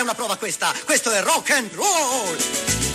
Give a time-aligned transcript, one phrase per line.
[0.00, 2.36] è una prova questa, questo è rock and roll!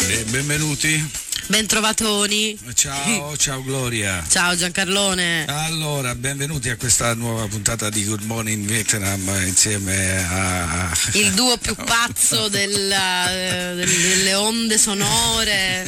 [0.09, 1.25] E benvenuti.
[1.48, 2.57] Bentrovatoni.
[2.73, 4.25] Ciao, ciao Gloria.
[4.27, 5.45] Ciao Giancarlone.
[5.45, 10.91] Allora, benvenuti a questa nuova puntata di Good Morning Vietnam insieme a...
[11.13, 13.26] Il duo più pazzo della,
[13.76, 15.85] delle onde sonore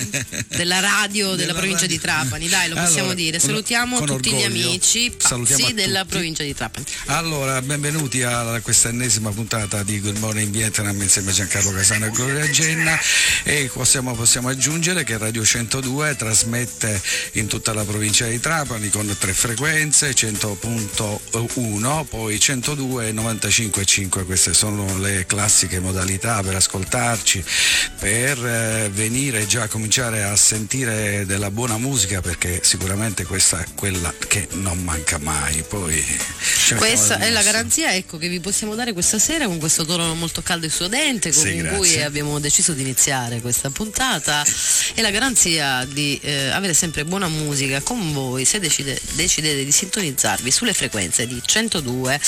[0.49, 1.95] della radio della, della provincia radio.
[1.95, 2.47] di Trapani.
[2.49, 3.39] Dai, lo possiamo allora, dire.
[3.39, 4.37] Salutiamo tutti orgoglio.
[4.37, 6.85] gli amici pazzi della provincia di Trapani.
[7.05, 12.11] Allora, benvenuti a questa ennesima puntata di Good Morning Vietnam insieme a Giancarlo Casano e
[12.11, 12.99] Gloria Genna
[13.43, 17.01] e possiamo, possiamo aggiungere che Radio 102 trasmette
[17.33, 24.53] in tutta la provincia di Trapani con tre frequenze, 100.1, poi 102 e 95.5, queste
[24.53, 27.41] sono le classiche modalità per ascoltarci,
[27.97, 33.65] per eh, venire già a cominciare a sentire della buona musica perché sicuramente questa è
[33.73, 35.63] quella che non manca mai.
[35.67, 36.03] Poi,
[36.75, 40.41] questa è la garanzia ecco, che vi possiamo dare questa sera con questo tono molto
[40.41, 44.43] caldo e suadente con sì, cui abbiamo deciso di iniziare questa puntata.
[44.93, 49.63] E la garanzia garanzia di eh, avere sempre buona musica con voi se decide, decidete
[49.63, 52.19] di sintonizzarvi sulle frequenze di 102.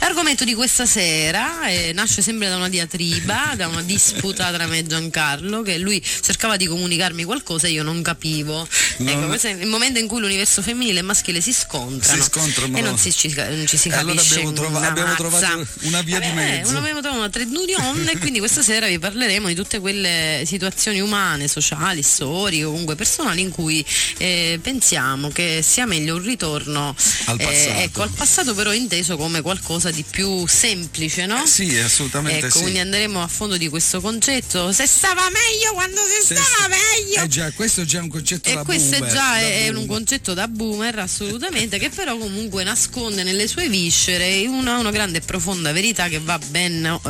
[0.00, 4.78] L'argomento di questa sera eh, nasce sempre da una diatriba, da una disputa tra me
[4.78, 8.66] e Giancarlo, che lui cercava di comunicarmi qualcosa e io non capivo.
[8.98, 9.08] Non...
[9.08, 12.76] Ecco, questo è il momento in cui l'universo femminile e maschile si scontrano, si scontrano
[12.76, 14.10] e non, si, ci, non ci si capisce.
[14.10, 16.76] Allora abbiamo, trova, abbiamo trovato una via Vabbè, di mezzo.
[16.76, 21.00] Abbiamo trovato una trade union e quindi questa sera vi parleremo di tutte quelle situazioni
[21.00, 23.84] umane, sociali, storiche o comunque personali in cui
[24.18, 26.94] eh, pensiamo che sia meglio un ritorno
[27.26, 27.70] al eh, passato.
[27.70, 31.46] Eh, ecco, al passato però inteso come qualcosa di più semplice, no?
[31.46, 32.62] Sì, assolutamente ecco, sì.
[32.62, 34.72] quindi andremo a fondo di questo concetto.
[34.72, 37.22] Se stava meglio quando si Se stava meglio.
[37.22, 39.00] Eh già, questo è già un concetto e da questo boomer.
[39.00, 44.46] Questo già è, un concetto da boomer, assolutamente, che però comunque nasconde nelle sue viscere
[44.46, 47.00] una, una grande e profonda verità che va ben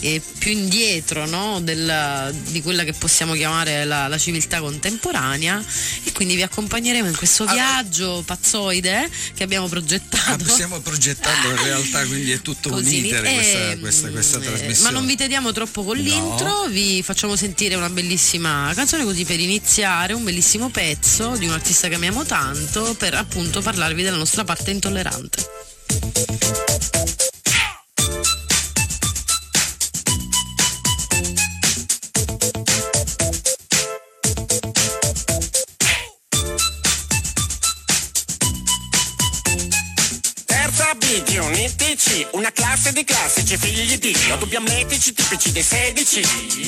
[0.00, 1.60] eh, più indietro no?
[1.60, 5.62] Della, di quella che possiamo chiamare la, la civiltà contemporanea
[6.04, 10.44] e quindi vi accompagneremo in questo viaggio pazzoide che abbiamo progettato.
[10.44, 14.42] Ah, stiamo progettando in realtà, quindi è tutto Così, un iter questa, questa, questa, eh,
[14.42, 14.90] trasmissione.
[14.90, 16.02] Ma non vi tediamo troppo con no.
[16.02, 21.52] l'intro, vi facciamo sentire una bellissima canzone così per iniziare, un bellissimo pezzo di un
[21.52, 25.46] artista che amiamo tanto per appunto parlarvi della nostra parte intollerante.
[41.44, 46.22] Unitici, una classe di classici, figli di Dio, dubbi amletici, tipici dei sedici.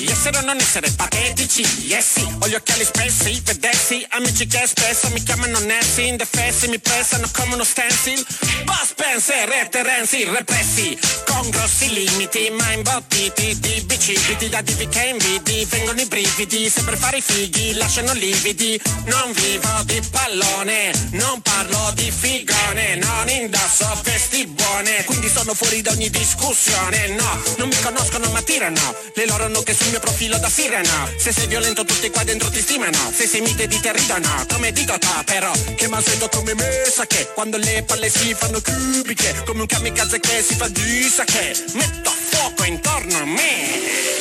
[0.08, 5.08] Essere o non essere patetici, yes sì, ho gli occhiali spessi, vedessi, amici che spesso
[5.10, 8.24] mi chiamano Nessi, indefessi, mi pressano come uno stencil.
[8.64, 15.04] Boss Spencer e Terenzi, repressi, con grossi limiti, ma imbottiti di bicipiti, da divi che
[15.04, 18.80] invidi, vengono i brividi, se per fare i fighi lasciano lividi.
[19.06, 25.80] Non vivo di pallone, non parlo di figone, non indosso vesti buone, quindi sono fuori
[25.82, 27.08] da ogni discussione.
[27.08, 31.10] No, non mi conoscono ma tirano, le loro nuche sul mio profilo da sirena.
[31.16, 34.72] Se sei violento tutti qua dentro ti stimano, se sei mite di te ridono, come
[34.72, 39.42] dico to però, che mansueto come me sa che quando le palle si fanno cubiche,
[39.44, 44.14] come un kamikaze che si fa di sa che metto fuoco intorno a me.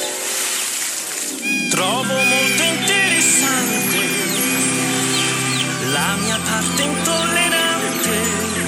[1.70, 4.24] Trovo molto interessante
[5.92, 8.65] la mia parte intollerante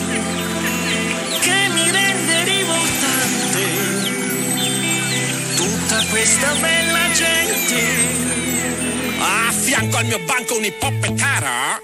[5.56, 7.82] tutta questa bella gente.
[9.20, 11.82] A fianco al mio banco un hip hop cara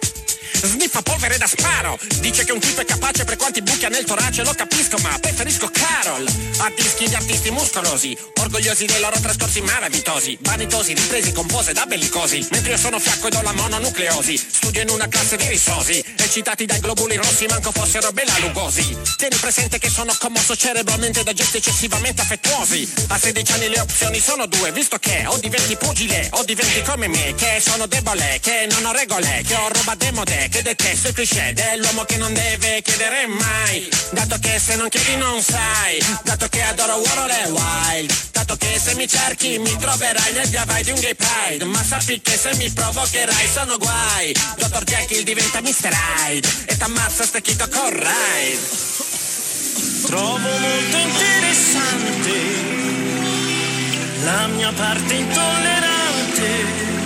[0.66, 2.00] Sniffa polvere da sparo.
[2.20, 5.18] Dice che un tipo è capace per quanti buchi ha nel torace Lo capisco ma
[5.20, 6.26] preferisco Carol.
[6.60, 12.48] A dischi di artisti muscolosi Orgogliosi dei loro trascorsi malavitosi Vanitosi, ripresi, compose da bellicosi.
[12.52, 16.04] Mentre io sono fiacco ed ho la mononucleosi Studio in una classe di risosi.
[16.16, 18.98] Eccitati dai globuli rossi manco fossero bella lugosi.
[19.18, 22.92] Tieni presente che sono commosso cerebralmente da gesti eccessivamente affettuosi.
[23.08, 27.08] A 16 anni le opzioni sono due Visto che o diventi pugile o diventi come
[27.08, 31.16] me Che sono debole, che non ho regole Che ho roba demode, che detesto il
[31.16, 33.90] cliché dell'uomo che non deve chiedere mai.
[34.12, 38.14] Dato che se non chiedi non sai Dato che adoro World e Wild.
[38.32, 41.66] Dato che se mi cerchi mi troverai nel via vai di un gay pride.
[41.66, 44.36] Ma sappi che se mi provocherai sono guai.
[44.58, 45.92] Dottor Jekyll diventa Mr.
[46.28, 48.92] Hyde E t'ammazza stecchito con ride.
[50.06, 52.32] Trovo molto interessante
[54.24, 57.03] La mia parte intollerante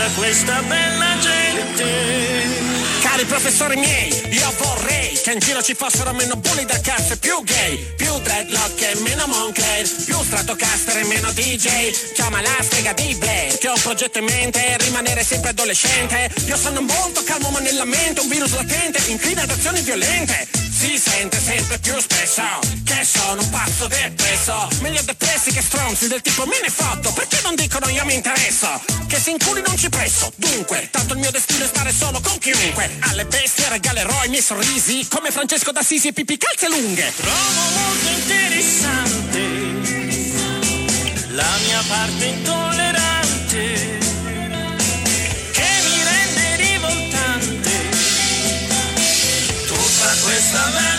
[0.00, 2.58] tutta questa bella gente.
[3.02, 7.16] Cari professori miei, io vorrei che in giro ci fossero meno bulli da cazzo e
[7.16, 12.12] più gay, più dreadlock e meno Moncler, più Stratocaster e meno DJ.
[12.14, 16.30] Chiama la strega di Blair, che ho un progetto in mente, rimanere sempre adolescente.
[16.46, 20.48] Io sono molto calmo ma nella mente un virus latente, inclina ad azioni violente.
[20.52, 24.68] Si sente sempre più spesso che sono un pazzo depresso.
[24.80, 28.68] Meglio depressi che stronzi del tipo me ne fatto, perché non dicono io mi interesso?
[29.06, 32.36] Che se inculi non ci presso, dunque, tanto il mio destino è stare solo con
[32.38, 32.98] chiunque.
[33.00, 37.10] Alle bestie regalerò i miei sorrisi, come Francesco d'Assisi e Pipi calze lunghe.
[37.16, 39.38] Trovo molto interessante
[41.28, 43.98] la mia parte intollerante
[45.52, 47.88] che mi rende rivoltante
[49.66, 50.89] tutta questa bella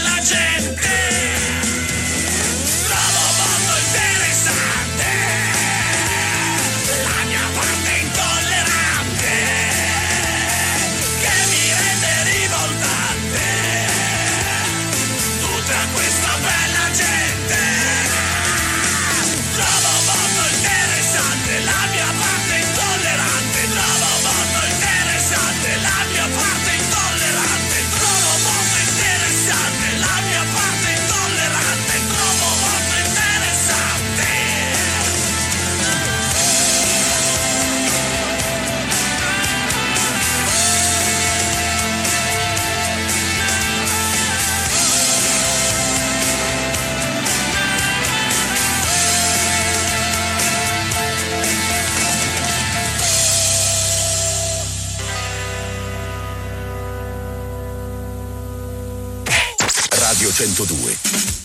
[60.31, 61.40] 102.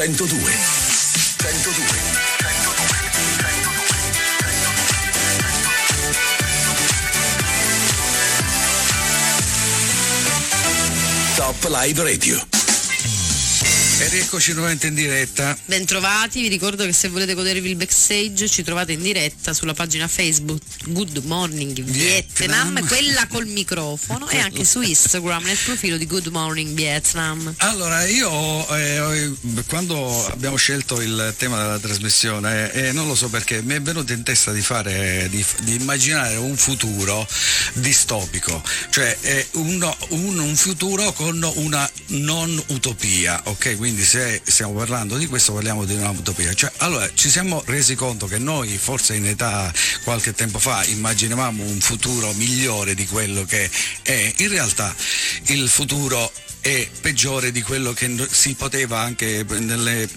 [0.00, 0.34] 102.
[0.34, 0.40] 102.
[11.36, 12.59] Top Live Radio.
[14.00, 15.54] E rieccoci nuovamente in diretta.
[15.66, 20.08] Bentrovati, vi ricordo che se volete godervi il backstage ci trovate in diretta sulla pagina
[20.08, 22.86] Facebook Good Morning Vietnam, Vietnam.
[22.86, 27.52] quella col microfono e anche su Instagram nel profilo di Good Morning Vietnam.
[27.58, 29.34] Allora, io eh,
[29.66, 34.14] quando abbiamo scelto il tema della trasmissione, eh, non lo so perché, mi è venuto
[34.14, 37.28] in testa di fare, di, di immaginare un futuro
[37.74, 43.76] distopico, cioè eh, un, un, un futuro con una non utopia, ok?
[43.76, 46.54] Quindi quindi se stiamo parlando di questo parliamo di un'utopia.
[46.54, 49.72] Cioè, allora ci siamo resi conto che noi forse in età
[50.04, 53.68] qualche tempo fa immaginavamo un futuro migliore di quello che
[54.02, 54.94] è, in realtà
[55.46, 56.30] il futuro
[56.60, 60.08] è peggiore di quello che si poteva anche nelle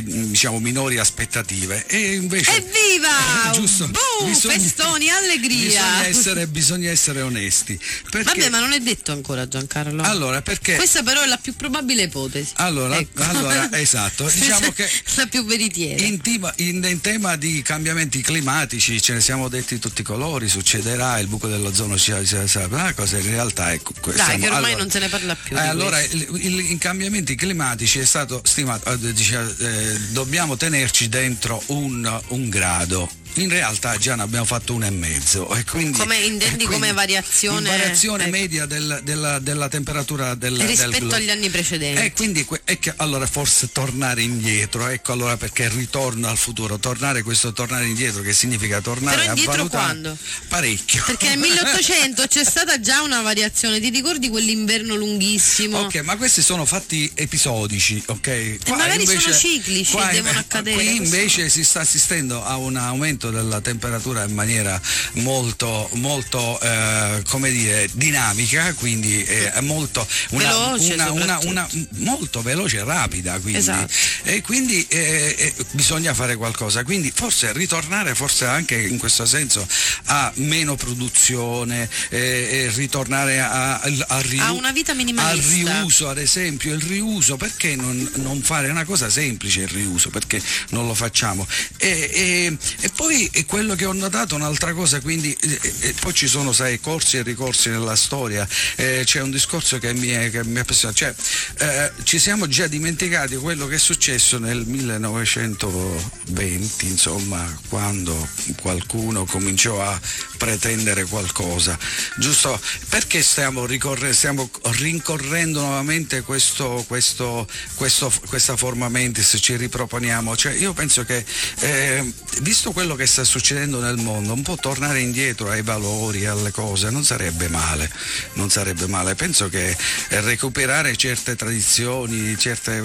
[0.00, 1.86] diciamo, minori aspettative.
[1.86, 2.56] E invece.
[2.56, 3.50] Evviva!
[3.50, 5.66] Eh, giusto, Boom, bisogna, festoni, allegria!
[5.66, 7.78] Bisogna essere, bisogna essere onesti.
[8.10, 10.02] Perché, Vabbè, ma non è detto ancora Giancarlo.
[10.02, 10.76] Allora, perché.
[10.76, 12.52] Questa però è la più probabile ipotesi.
[12.56, 13.22] Allora, ecco.
[13.22, 14.28] allora esatto.
[14.28, 14.88] Diciamo che.
[15.16, 16.02] la più veritiera.
[16.02, 16.20] In,
[16.56, 21.26] in, in, tema di cambiamenti climatici ce ne siamo detti tutti i colori, succederà, il
[21.26, 22.12] buco dell'ozono ci
[22.46, 25.56] sarà, cosa in realtà è Dai, siamo, che ormai allora, non se ne parla più.
[25.56, 32.20] Eh, allora, i cambiamenti climatici è stato stimato, eh, dice, eh, dobbiamo tenerci dentro un,
[32.28, 35.52] un grado in realtà già ne abbiamo fatto uno e mezzo.
[35.54, 37.68] E quindi, come intendi come variazione?
[37.68, 38.32] variazione ecco.
[38.32, 42.02] media del, della, della, temperatura del, rispetto del agli anni precedenti.
[42.02, 47.22] E quindi è che allora forse tornare indietro, ecco allora perché ritorno al futuro, tornare
[47.22, 50.16] questo tornare indietro che significa tornare Però indietro a valutare quando?
[50.48, 51.02] parecchio.
[51.06, 55.78] Perché nel 1800 c'è stata già una variazione, ti ricordi quell'inverno lunghissimo?
[55.78, 58.26] Ok, ma questi sono fatti episodici, ok?
[58.26, 60.76] E magari invece, sono ciclici, qua, devono accadere.
[60.76, 64.80] Qui invece si sta assistendo a un aumento aumento della temperatura in maniera
[65.14, 72.78] molto, molto eh, come dire, dinamica, quindi eh, molto, una, veloce, una, una, molto veloce
[72.78, 73.38] e rapida.
[73.38, 73.58] Quindi.
[73.58, 73.92] Esatto.
[74.24, 76.82] E quindi eh, eh, bisogna fare qualcosa.
[76.82, 79.66] Quindi forse ritornare, forse anche in questo senso,
[80.06, 85.70] a meno produzione, eh, ritornare a, a, a, riu- a, una vita minimalista.
[85.70, 90.10] Al riuso, ad esempio, il riuso, perché non, non, fare una cosa semplice il riuso?
[90.10, 91.46] Perché non lo facciamo?
[91.76, 96.14] E, e, e poi poi quello che ho notato un'altra cosa, quindi eh, eh, poi
[96.14, 100.30] ci sono sai, corsi e ricorsi nella storia, eh, c'è un discorso che mi, è,
[100.30, 101.14] che mi appassiona, cioè
[101.58, 108.16] eh, ci siamo già dimenticati quello che è successo nel 1920, insomma, quando
[108.62, 110.00] qualcuno cominciò a
[110.38, 111.78] pretendere qualcosa,
[112.16, 112.58] giusto?
[112.88, 120.34] Perché stiamo, ricorre, stiamo rincorrendo nuovamente questo, questo, questo, questa forma mentis, ci riproponiamo?
[120.34, 121.22] Cioè, io penso che
[121.60, 126.24] eh, visto quello che che sta succedendo nel mondo, un po' tornare indietro ai valori,
[126.26, 127.90] alle cose, non sarebbe male,
[128.34, 129.16] non sarebbe male.
[129.16, 129.76] Penso che
[130.08, 132.82] recuperare certe tradizioni, certe...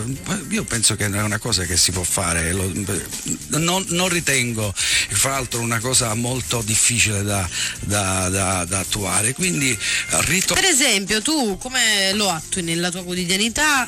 [0.50, 5.62] io penso che è una cosa che si può fare, non, non ritengo, fra l'altro,
[5.62, 7.48] una cosa molto difficile da,
[7.82, 9.34] da, da, da attuare.
[9.34, 9.78] Quindi,
[10.22, 13.88] ritor- per esempio, tu come lo attui nella tua quotidianità?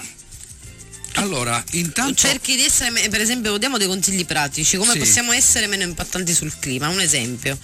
[1.16, 2.13] Allora, intanto...
[2.13, 5.00] Cerchi di essere, per esempio, diamo dei consigli pratici, come sì.
[5.00, 7.58] possiamo essere meno impattanti sul clima, un esempio.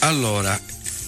[0.00, 0.58] Allora,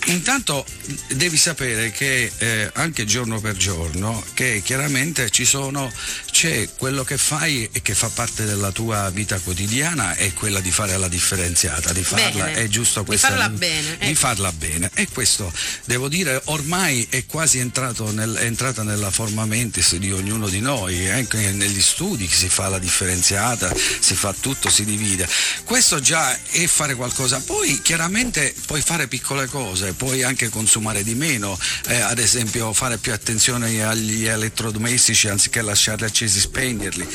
[0.06, 0.66] Intanto
[1.08, 5.90] devi sapere che eh, anche giorno per giorno che chiaramente ci sono,
[6.30, 10.70] c'è quello che fai e che fa parte della tua vita quotidiana è quella di
[10.70, 12.54] fare la differenziata, di farla, bene.
[12.54, 13.96] è giusto questa, di farla bene.
[13.98, 14.14] Di ecco.
[14.14, 14.90] farla bene.
[14.92, 15.50] E questo
[15.86, 20.60] devo dire ormai è quasi entrato nel, è entrata nella forma mentis di ognuno di
[20.60, 25.26] noi, anche negli studi si fa la differenziata, si fa tutto, si divide.
[25.64, 27.40] Questo già è fare qualcosa.
[27.40, 31.58] Poi chiaramente puoi fare piccole cose puoi anche consumare di meno,
[31.88, 37.06] eh, ad esempio fare più attenzione agli elettrodomestici anziché lasciarli accesi, spegnerli.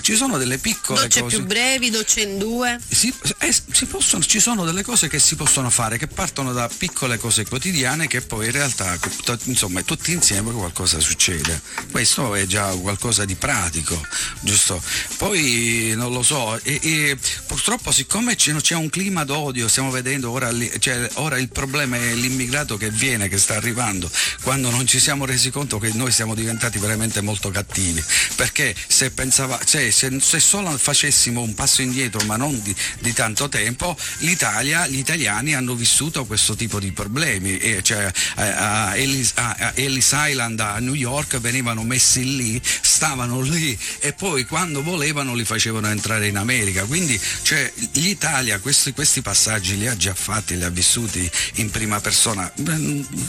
[0.00, 1.36] Ci sono delle piccole docce cose.
[1.36, 2.78] più brevi, docce in due.
[2.88, 6.68] Si, eh, si possono, ci sono delle cose che si possono fare che partono da
[6.68, 8.98] piccole cose quotidiane che poi in realtà
[9.44, 11.60] insomma tutti insieme qualcosa succede.
[11.90, 14.00] Questo è già qualcosa di pratico,
[14.40, 14.82] giusto?
[15.16, 20.50] Poi non lo so, e, e purtroppo siccome c'è un clima d'odio, stiamo vedendo ora,
[20.78, 24.10] cioè, ora il problema è l'immigrato che viene, che sta arrivando,
[24.42, 28.02] quando non ci siamo resi conto che noi siamo diventati veramente molto cattivi,
[28.36, 33.12] perché se, pensava, cioè, se, se solo facessimo un passo indietro, ma non di, di
[33.12, 39.32] tanto tempo, l'Italia, gli italiani hanno vissuto questo tipo di problemi, e cioè, a, Ellis,
[39.34, 45.34] a Ellis Island a New York venivano messi lì, stavano lì e poi quando volevano
[45.34, 50.56] li facevano entrare in America, quindi cioè, l'Italia questi, questi passaggi li ha già fatti,
[50.56, 52.50] li ha vissuti in prima persona,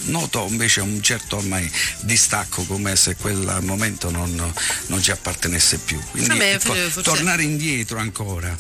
[0.06, 1.70] noto invece un certo ormai
[2.02, 4.54] distacco come se quel momento non,
[4.88, 7.02] non ci appartenesse più, quindi Vabbè, ecco, forse...
[7.02, 8.56] tornare indietro ancora.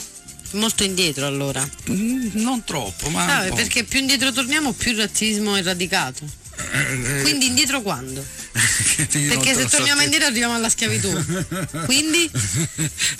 [0.52, 1.68] Molto indietro allora?
[1.92, 3.40] Mm, non troppo, ma...
[3.40, 6.26] Ah, perché più indietro torniamo più il razzismo è radicato.
[6.72, 8.26] Eh, Quindi indietro quando?
[8.52, 11.10] Perché se torniamo indietro arriviamo alla schiavitù.
[11.86, 12.30] Quindi?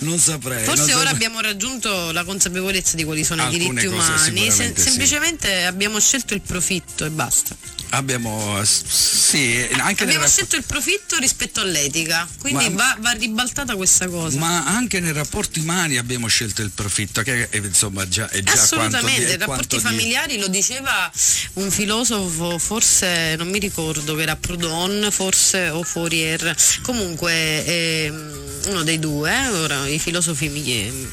[0.00, 0.64] Non saprei.
[0.64, 1.14] Forse non ora saprei.
[1.14, 4.72] abbiamo raggiunto la consapevolezza di quali sono Alcune i diritti umani, sì.
[4.76, 7.56] semplicemente abbiamo scelto il profitto e basta.
[7.92, 14.06] Abbiamo sì, anche Abbiamo scelto il profitto rispetto all'etica, quindi Ma- va, va ribaltata questa
[14.06, 14.38] cosa.
[14.38, 18.52] ma anche nei rapporti umani abbiamo scelto il profitto, che eh, insomma già, è già
[18.52, 21.10] Assolutamente, i rapporti quanto di- familiari lo diceva
[21.54, 28.82] un filosofo, forse non mi ricordo che era Proudhon, forse o Fourier, comunque ehm, uno
[28.82, 31.10] dei due, ora i filosofi mi,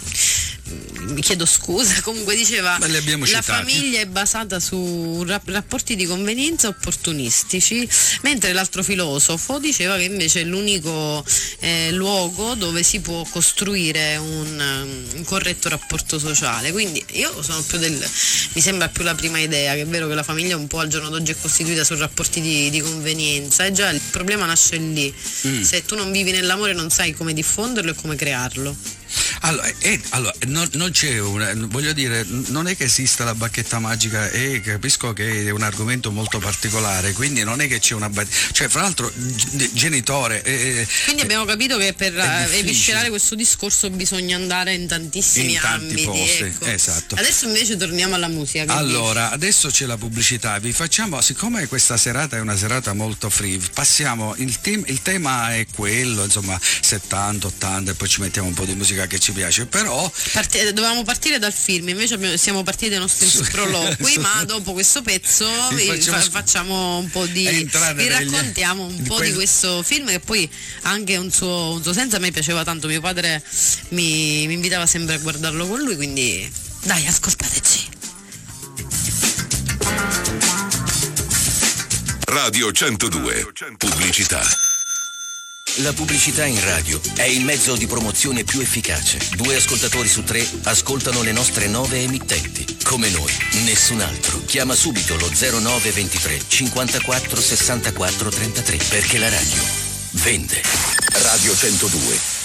[1.08, 3.44] mi chiedo scusa, comunque diceva la citati.
[3.44, 7.88] famiglia è basata su rap- rapporti di convenienza opportunistici,
[8.22, 11.24] mentre l'altro filosofo diceva che invece è l'unico
[11.60, 16.72] eh, luogo dove si può costruire un, un corretto rapporto sociale.
[16.72, 17.98] Quindi io sono più del.
[18.54, 20.88] mi sembra più la prima idea, che è vero che la famiglia un po' al
[20.88, 25.14] giorno d'oggi è costituita su rapporti di, di convenienza e già il problema nasce lì.
[25.48, 25.62] Mm.
[25.62, 28.76] Se tu non vivi nell'amore non sai come diffonderlo e come crearlo.
[29.42, 33.80] Allora, eh, allora, non, non c'è una, voglio dire, non è che esista la bacchetta
[33.80, 38.10] magica e capisco che è un argomento molto particolare, quindi non è che c'è una
[38.10, 43.36] ba- cioè fra l'altro g- genitore eh, Quindi abbiamo capito che per eh, eviscerare questo
[43.36, 46.04] discorso bisogna andare in tantissimi In ambiti.
[46.04, 46.66] posti, ecco.
[46.66, 47.16] esatto.
[47.16, 48.66] Adesso invece torniamo alla musica.
[48.66, 53.30] che Allora, adesso c'è la pubblicità, vi facciamo, siccome questa serata è una serata molto
[53.30, 58.48] free, passiamo, il, tem- il tema è quello, insomma, 70, 80 e poi ci mettiamo
[58.48, 62.38] un po' di musica che ci piace, però Parti- dovevamo partire dal film, invece abbiamo-
[62.38, 67.26] siamo partiti dai nostri sproloqui, ma dopo questo pezzo Vi facciamo fa- facciamo un po'
[67.28, 67.46] di.
[67.46, 70.50] entrare vi raccontiamo un po' quel- di questo film che poi
[70.84, 72.16] ha anche un suo, un suo senso.
[72.16, 73.44] A me piaceva tanto, mio padre
[73.90, 76.50] mi, mi invitava sempre a guardarlo con lui, quindi
[76.84, 77.90] dai, ascoltateci.
[82.28, 83.48] Radio 102.
[83.78, 84.42] Pubblicità.
[85.82, 89.20] La pubblicità in radio è il mezzo di promozione più efficace.
[89.36, 92.66] Due ascoltatori su tre ascoltano le nostre nove emittenti.
[92.84, 93.32] Come noi,
[93.64, 94.42] nessun altro.
[94.46, 99.62] Chiama subito lo 0923 54 64 33 perché la radio
[100.14, 100.60] vende.
[101.12, 102.37] Radio 102.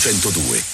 [0.00, 0.69] 102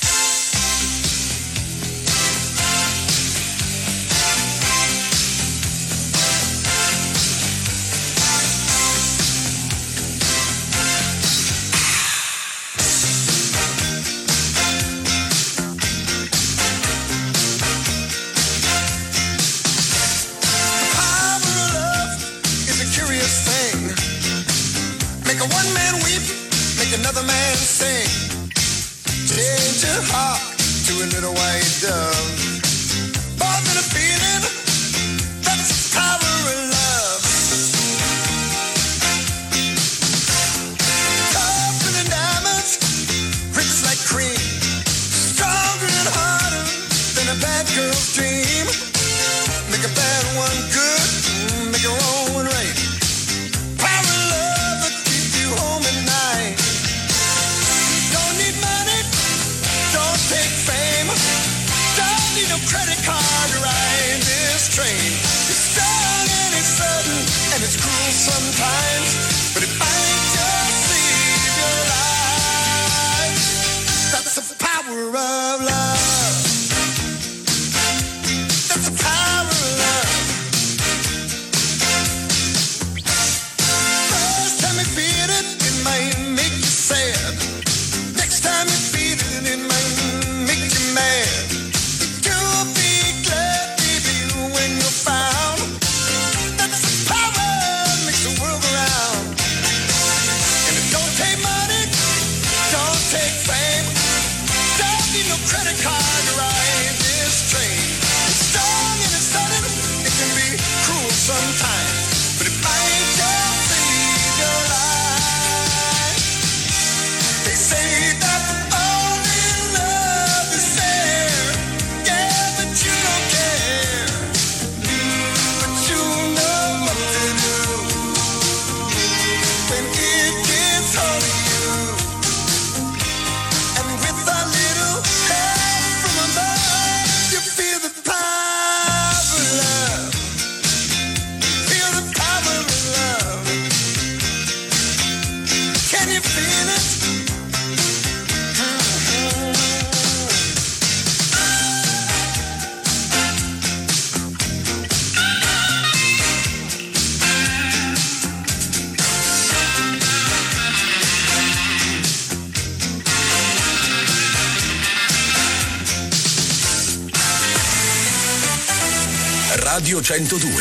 [170.07, 170.39] 102.
[170.39, 170.55] Radio 102.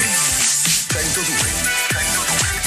[0.90, 2.66] 102.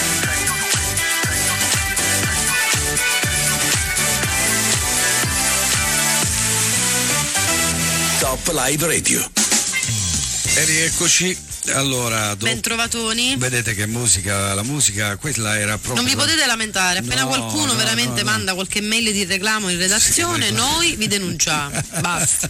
[8.21, 9.29] Top Live Radio.
[10.55, 12.45] E rieccoci allora, do...
[12.45, 13.37] ben trovatoni.
[13.37, 16.03] Vedete che musica, la musica, quella era proprio.
[16.03, 19.69] Non vi potete lamentare, appena no, qualcuno no, veramente no, manda qualche mail di reclamo
[19.69, 21.81] in redazione, sì, noi vi denunciamo.
[22.01, 22.49] Basta.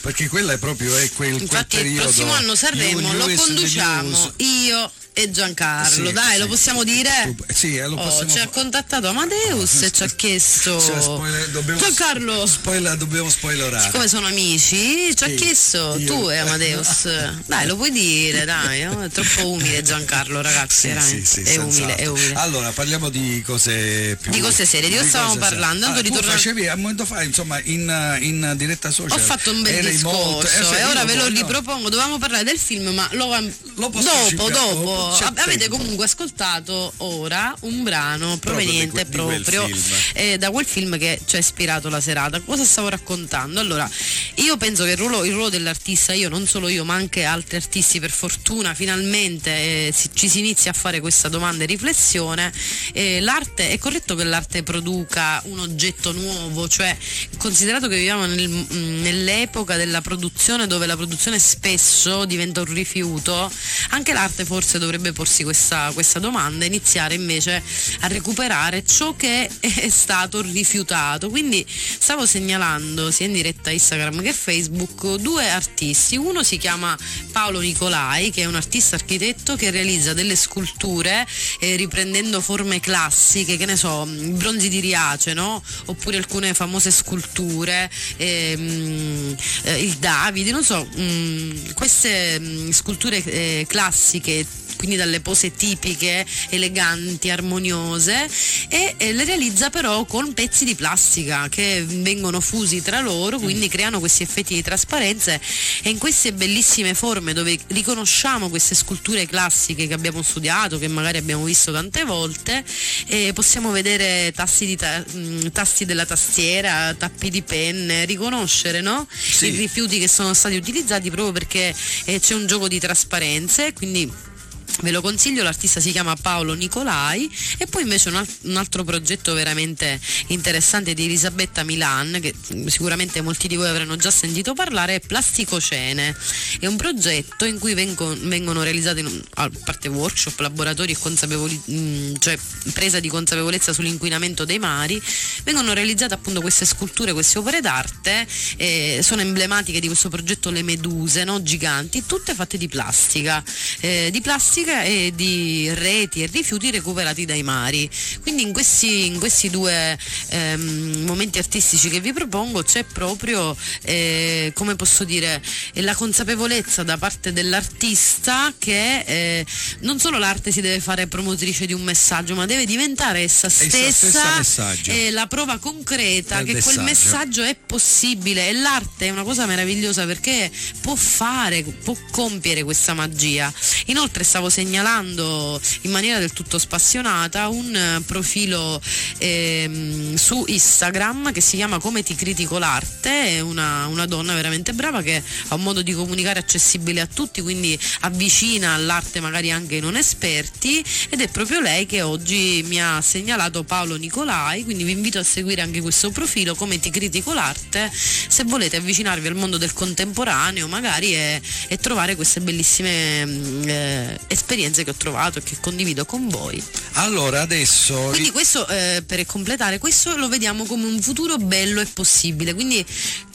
[0.00, 4.90] Perché quella è proprio è quel, Infatti, quel il prossimo anno Sanremo lo conduciamo io
[5.18, 6.38] e Giancarlo, sì, dai, sì.
[6.40, 7.34] lo possiamo dire?
[7.50, 11.80] Sì, eh, lo oh, ci ha contattato Amadeus e ci ha chiesto cioè, spoiler, dobbiamo,
[11.80, 12.46] Giancarlo.
[12.46, 13.82] Spoiler, dobbiamo spoilerare.
[13.82, 16.06] Siccome sono amici, ci ha chiesto io.
[16.06, 17.08] tu e Amadeus.
[17.46, 19.02] dai, lo puoi dire, dai, no?
[19.02, 24.40] è troppo umile Giancarlo, ragazzi, è, umile, è, umile, Allora, parliamo di cose più Di
[24.40, 25.86] cose serie, di cosa stavamo parlando?
[25.86, 29.18] Ah, tu facevi a momento fa, insomma, in, in diretta social.
[29.18, 32.58] Ho fatto un bel discorso molto, eh, e ora ve lo ripropongo, dovevamo parlare del
[32.58, 33.34] film, ma lo,
[33.76, 39.76] lo dopo, dopo avete comunque ascoltato ora un brano proveniente proprio, proprio
[40.14, 42.40] eh, da quel film che ci ha ispirato la serata.
[42.40, 43.60] Cosa stavo raccontando?
[43.60, 43.88] Allora,
[44.36, 47.56] io penso che il ruolo, il ruolo dell'artista, io non solo io, ma anche altri
[47.56, 52.52] artisti, per fortuna, finalmente eh, si, ci si inizia a fare questa domanda e riflessione.
[52.92, 56.96] Eh, l'arte, è corretto che l'arte produca un oggetto nuovo, cioè
[57.38, 63.50] considerato che viviamo nel, nell'epoca della produzione dove la produzione spesso diventa un rifiuto,
[63.90, 67.62] anche l'arte forse dovrebbe porsi porsi questa, questa domanda e iniziare invece
[68.00, 71.28] a recuperare ciò che è stato rifiutato.
[71.28, 76.16] Quindi stavo segnalando sia in diretta Instagram che Facebook due artisti.
[76.16, 76.96] Uno si chiama
[77.32, 81.26] Paolo Nicolai, che è un artista architetto che realizza delle sculture
[81.60, 85.62] eh, riprendendo forme classiche, che ne so, bronzi di Riace, no?
[85.86, 92.70] oppure alcune famose sculture, ehm, eh, il Davide, non so, mh, mm, queste mh, mm,
[92.70, 94.46] sculture eh, classiche
[94.86, 98.28] quindi dalle pose tipiche, eleganti, armoniose
[98.68, 103.66] e, e le realizza però con pezzi di plastica che vengono fusi tra loro, quindi
[103.66, 109.88] creano questi effetti di trasparenza e in queste bellissime forme dove riconosciamo queste sculture classiche
[109.88, 112.64] che abbiamo studiato, che magari abbiamo visto tante volte,
[113.08, 119.08] eh, possiamo vedere tasti, ta- mh, tasti, della tastiera, tappi di penne, riconoscere no?
[119.10, 119.46] Sì.
[119.46, 124.34] i rifiuti che sono stati utilizzati proprio perché eh, c'è un gioco di trasparenze, quindi
[124.82, 128.84] Ve lo consiglio, l'artista si chiama Paolo Nicolai e poi invece un, al- un altro
[128.84, 129.98] progetto veramente
[130.28, 132.34] interessante di Elisabetta Milan, che
[132.66, 136.14] sicuramente molti di voi avranno già sentito parlare, è Plasticocene.
[136.60, 141.60] È un progetto in cui vengo- vengono realizzati, un- a parte workshop, laboratori e consapevoli-
[141.64, 142.36] mh, cioè
[142.74, 145.00] presa di consapevolezza sull'inquinamento dei mari,
[145.44, 148.26] vengono realizzate appunto queste sculture, queste opere d'arte,
[148.56, 151.42] eh, sono emblematiche di questo progetto le meduse, no?
[151.42, 153.42] giganti, tutte fatte di plastica,
[153.80, 157.88] eh, di plastica e di reti e rifiuti recuperati dai mari.
[158.22, 164.50] Quindi in questi, in questi due ehm, momenti artistici che vi propongo c'è proprio, eh,
[164.54, 165.42] come posso dire,
[165.74, 169.46] eh, la consapevolezza da parte dell'artista che eh,
[169.80, 173.64] non solo l'arte si deve fare promotrice di un messaggio, ma deve diventare essa Essa
[173.64, 174.90] stessa, stessa messaggio.
[174.90, 176.82] eh, la prova concreta che quel messaggio.
[176.82, 182.94] messaggio è possibile e l'arte è una cosa meravigliosa perché può fare, può compiere questa
[182.94, 183.52] magia.
[183.86, 188.80] Inoltre stavo segnalando in maniera del tutto spassionata un eh, profilo
[189.18, 194.72] ehm, su Instagram che si chiama Come ti critico l'arte, è una, una donna veramente
[194.72, 199.76] brava che ha un modo di comunicare accessibile a tutti, quindi avvicina all'arte magari anche
[199.76, 204.84] i non esperti ed è proprio lei che oggi mi ha segnalato Paolo Nicolai, quindi
[204.84, 209.34] vi invito a seguire anche questo profilo Come ti critico l'arte se volete avvicinarvi al
[209.34, 215.38] mondo del contemporaneo magari e, e trovare queste bellissime mm, eh, esperienze che ho trovato
[215.38, 216.62] e che condivido con voi.
[216.92, 221.86] Allora adesso Quindi questo eh, per completare, questo lo vediamo come un futuro bello e
[221.86, 222.84] possibile, quindi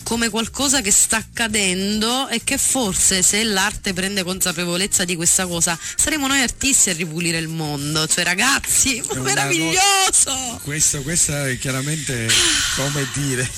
[0.04, 5.78] come qualcosa che sta accadendo e che forse se l'arte prende consapevolezza di questa cosa
[5.96, 10.60] saremo noi artisti a ripulire il mondo, cioè ragazzi, una meraviglioso!
[10.64, 12.28] questo, questa è chiaramente
[12.76, 13.50] come dire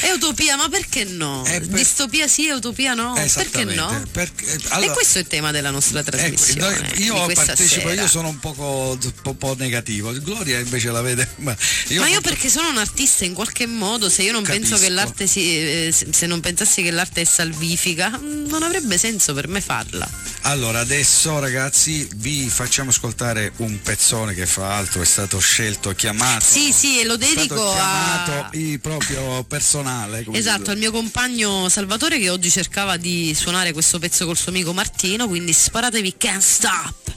[0.00, 1.44] È utopia, ma perché no?
[1.46, 3.14] Eh, per- Distopia sì, e utopia no?
[3.34, 4.02] Perché no?
[4.12, 6.90] perché- e allora- questo è il tema della nostra Ecco, trasmissione.
[6.94, 8.02] di io partecipo, sera.
[8.02, 11.28] io sono un poco, un po' negativo, Gloria invece la vede.
[11.36, 11.56] Ma
[11.88, 14.86] io, Ma io perché sono un artista in qualche modo, se io non penso Capisco.
[14.86, 19.34] che l'arte si, eh, se non pensassi che l'arte è salvifica, mm, non avrebbe senso
[19.34, 20.08] per me farla.
[20.42, 26.44] Allora adesso ragazzi vi facciamo ascoltare un pezzone che fra l'altro è stato scelto, chiamato.
[26.44, 30.24] Sì, sì, e lo dedico a il proprio personale.
[30.24, 34.50] come Esatto, al mio compagno Salvatore che oggi cercava di suonare questo pezzo col suo
[34.50, 37.16] amico Martino, quindi sparatevi Can't Stop.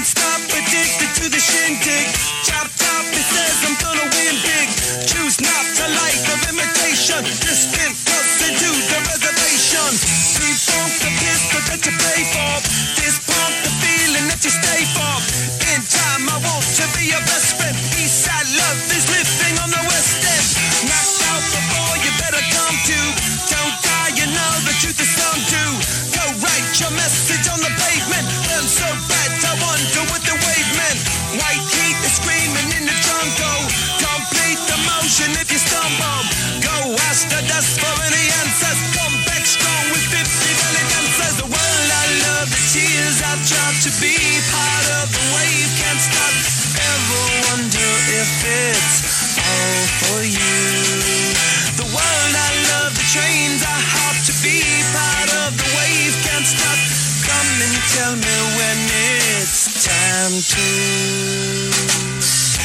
[0.00, 2.08] Can't stop addicted to the shindig.
[2.48, 4.68] Chop chop, it says I'm gonna win big.
[5.04, 7.20] Choose not to life of imitation.
[7.20, 9.90] Distant closer to the reservation.
[10.40, 12.52] Free funk the pistol that you pay for.
[12.96, 15.14] This pump the feeling that you stay for.
[15.68, 17.76] In time I want to be your best friend.
[18.00, 20.48] East side love is living on the west end.
[20.88, 23.00] Knocked out before you better come to.
[23.52, 25.64] Don't die, you know the truth is some do.
[26.16, 28.24] Go write your message on the pavement.
[28.48, 28.88] Burn so
[29.70, 30.59] one, do it the way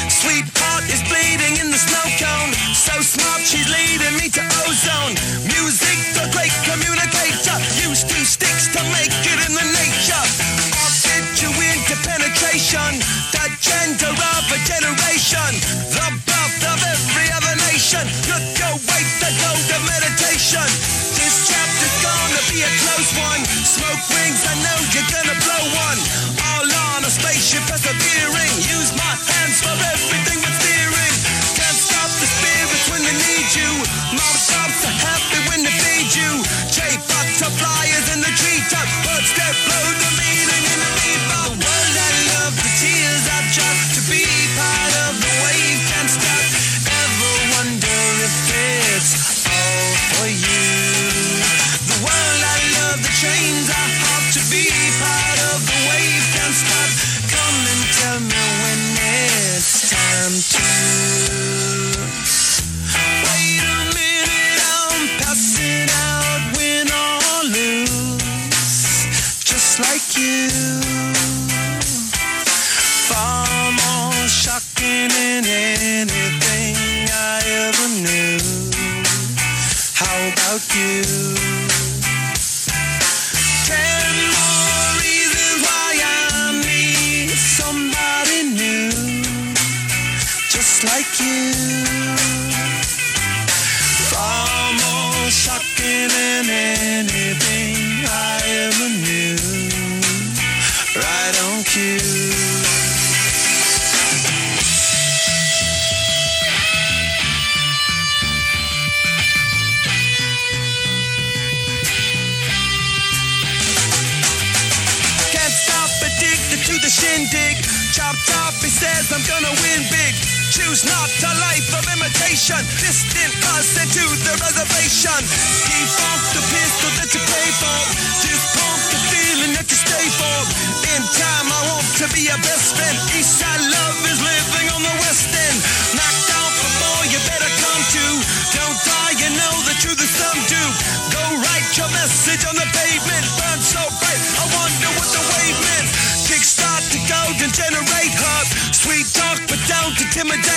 [0.10, 2.50] Sweetheart is bleeding in the snow cone.
[2.74, 5.14] So smart, she's leading me to ozone.
[5.46, 7.54] Music, the great communicator.
[7.86, 10.26] Used two sticks to make it in the nature.
[10.82, 10.98] I'll
[11.46, 12.98] you into penetration.
[13.38, 15.52] The gender of a generation.
[15.94, 18.02] The birth of every other nation.
[18.34, 19.54] Look your way to go
[19.86, 20.66] meditation.
[21.22, 21.55] This
[22.06, 23.42] gonna be a close one.
[23.66, 26.00] Smoke rings, I know you're gonna blow one.
[26.54, 28.54] All on a spaceship persevering.
[28.62, 31.16] Use my hands for everything but steering.
[31.58, 33.72] Can't stop the spirits when they need you.
[34.18, 34.95] Mom stops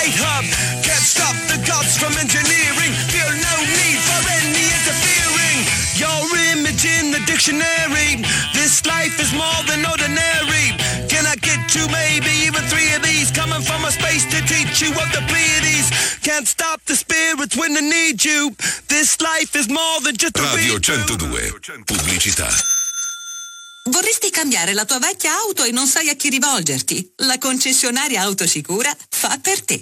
[0.09, 0.45] intimidate hub.
[0.83, 2.91] Can't stop the gods from engineering.
[3.09, 5.57] Feel no need for any interfering.
[5.97, 6.21] Your
[6.53, 8.23] image in the dictionary.
[8.53, 10.73] This life is more than ordinary.
[11.09, 13.31] Can I get two, maybe even three of these?
[13.31, 15.89] Coming from a space to teach you of the Pleiades.
[16.21, 18.55] Can't stop the spirits when they need you.
[18.87, 21.17] This life is more than just a Radio 102.
[21.85, 22.78] Pubblicità.
[23.89, 27.13] Vorresti cambiare la tua vecchia auto e non sai a chi rivolgerti?
[27.17, 29.79] La concessionaria Autosicura fa per te.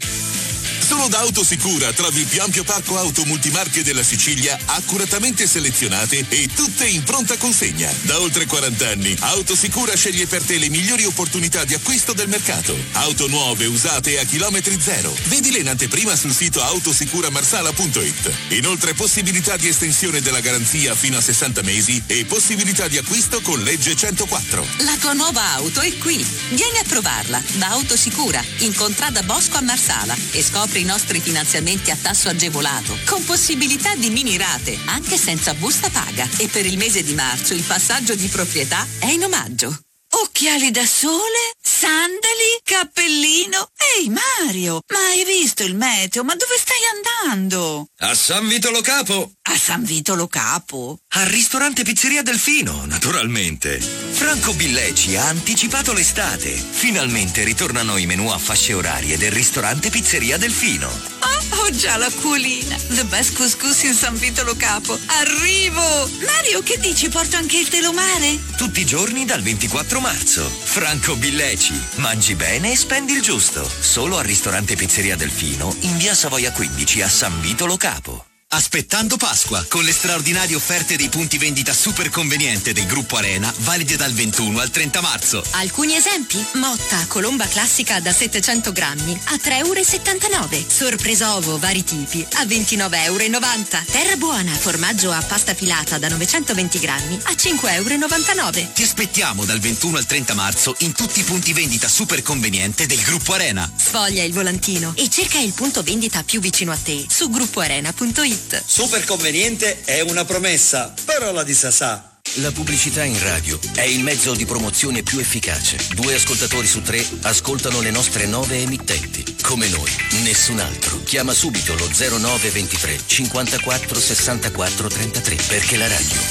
[0.88, 6.48] Solo da Autosicura trovi il più ampio parco auto multimarche della Sicilia, accuratamente selezionate e
[6.56, 7.92] tutte in pronta consegna.
[8.04, 12.74] Da oltre 40 anni, Autosicura sceglie per te le migliori opportunità di acquisto del mercato.
[12.94, 15.14] Auto nuove, usate a chilometri zero.
[15.26, 18.32] Vedile in anteprima sul sito autosicuramarsala.it.
[18.54, 23.62] Inoltre possibilità di estensione della garanzia fino a 60 mesi e possibilità di acquisto con
[23.62, 24.66] legge 104.
[24.86, 26.24] La tua nuova auto è qui.
[26.50, 31.90] Vieni a provarla da Autosicura in Contrada Bosco a Marsala e scopri i nostri finanziamenti
[31.90, 36.30] a tasso agevolato con possibilità di mini rate anche senza busta paga.
[36.38, 39.76] E per il mese di marzo il passaggio di proprietà è in omaggio.
[40.10, 43.70] Occhiali da sole, sandali, cappellino.
[43.98, 46.24] Ehi Mario, ma hai visto il meteo?
[46.24, 47.88] Ma dove stai andando?
[47.98, 49.32] A San Vitolo Capo!
[49.50, 51.00] A San Vitolo Capo?
[51.14, 53.80] Al ristorante Pizzeria Delfino, naturalmente.
[53.80, 56.50] Franco Billeci ha anticipato l'estate.
[56.52, 60.88] Finalmente ritornano i menù a fasce orarie del ristorante Pizzeria Delfino.
[60.90, 62.76] Oh, ho già l'acquolina.
[62.90, 65.00] The best couscous in San Vitolo Capo.
[65.06, 66.10] Arrivo!
[66.26, 67.08] Mario, che dici?
[67.08, 68.38] Porto anche il telomare?
[68.58, 70.46] Tutti i giorni dal 24 marzo.
[70.46, 71.82] Franco Billeci.
[71.96, 73.66] Mangi bene e spendi il giusto.
[73.80, 78.26] Solo al ristorante Pizzeria Delfino in via Savoia 15 a San Vitolo Capo.
[78.58, 83.96] Aspettando Pasqua, con le straordinarie offerte dei punti vendita super conveniente del gruppo Arena, valide
[83.98, 85.44] dal 21 al 30 marzo.
[85.52, 86.44] Alcuni esempi?
[86.54, 90.66] Motta, colomba classica da 700 grammi a 3,79 euro.
[90.68, 93.86] Sorpresa ovo, vari tipi a 29,90 euro.
[93.92, 98.72] Terra buona, formaggio a pasta filata da 920 grammi a 5,99 euro.
[98.74, 103.04] Ti aspettiamo dal 21 al 30 marzo in tutti i punti vendita super conveniente del
[103.04, 103.72] gruppo Arena.
[103.76, 108.46] Sfoglia il volantino e cerca il punto vendita più vicino a te su gruppoarena.it.
[108.66, 112.20] Super conveniente è una promessa, parola di Sasà.
[112.36, 115.78] La pubblicità in radio è il mezzo di promozione più efficace.
[115.96, 119.36] Due ascoltatori su tre ascoltano le nostre nove emittenti.
[119.42, 119.92] Come noi,
[120.24, 121.02] nessun altro.
[121.04, 126.22] Chiama subito lo 0923 54 64 33 perché la radio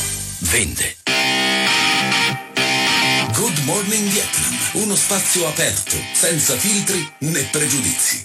[0.41, 0.97] vende.
[3.33, 8.23] Good Morning Vietnam, uno spazio aperto, senza filtri né pregiudizi.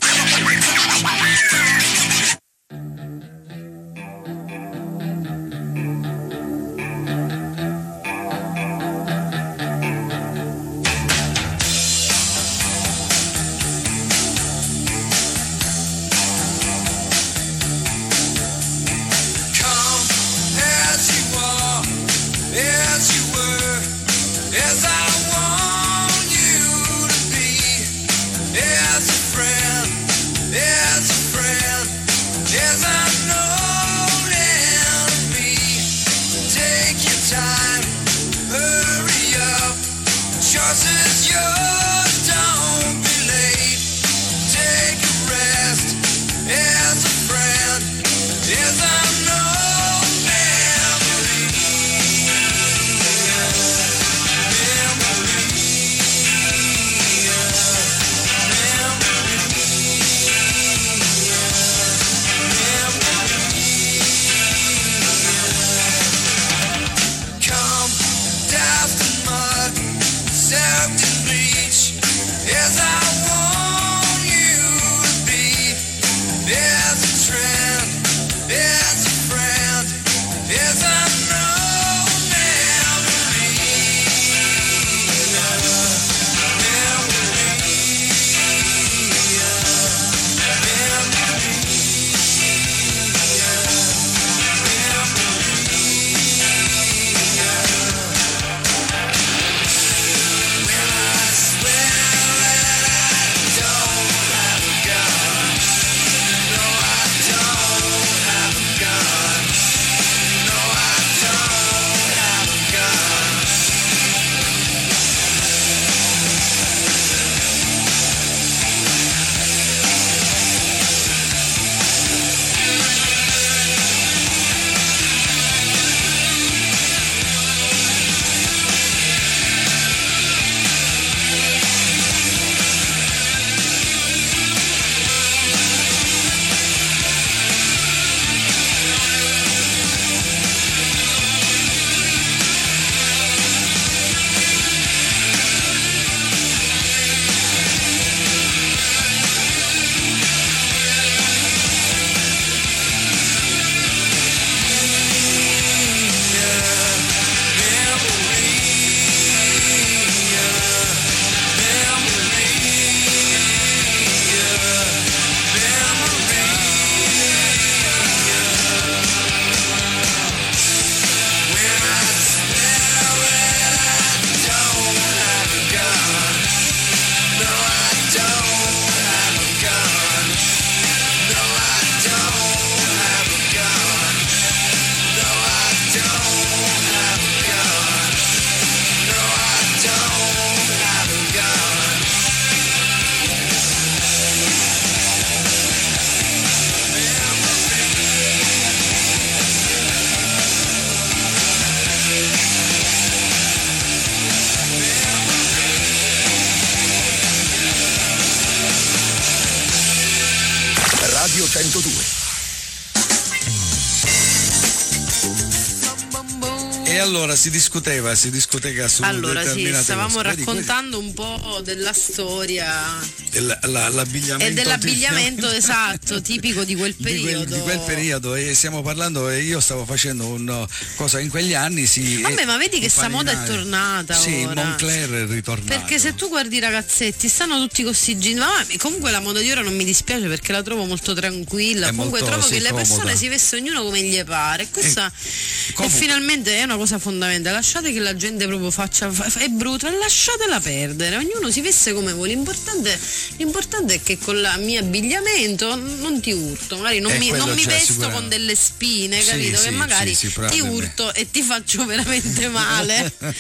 [217.22, 220.36] Allora si discuteva, si discuteva su Allora sì, stavamo cose.
[220.36, 223.00] Raccontando un po' della storia.
[223.30, 227.56] Del- la- l'abbigliamento e dell'abbigliamento esatto, tipico di quel di quel, periodo.
[227.56, 228.36] di quel periodo.
[228.36, 232.58] e stiamo parlando e io stavo facendo una cosa in quegli anni si Vabbè, ma
[232.58, 234.64] vedi che sta moda è tornata sì ora.
[234.64, 235.68] Moncler è ritornato.
[235.68, 239.40] Perché se tu guardi i ragazzetti stanno tutti con sti jeans, ma comunque la moda
[239.40, 242.54] di ora non mi dispiace perché la trovo molto tranquilla, È comunque molto, trovo sì,
[242.56, 244.68] che le persone si vestono ognuno come gli pare.
[244.72, 249.39] Questa è comunque- finalmente è una cosa fondamentale, lasciate che la gente proprio faccia, fa-
[249.39, 252.97] è brutta e lasciatela perdere, ognuno si veste come vuole, l'importante,
[253.38, 257.51] l'importante è che con il mio abbigliamento non ti urto, magari non Eh, mi, non
[257.53, 259.57] mi vesto con delle spine, Sì, capito?
[259.57, 263.14] sì, che magari sì, ti urto e ti faccio veramente male.